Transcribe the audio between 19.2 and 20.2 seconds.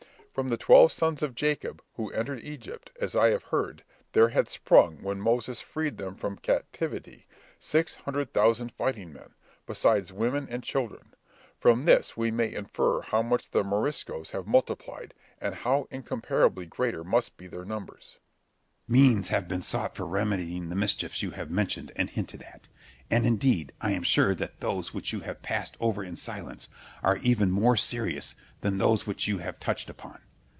have been sought for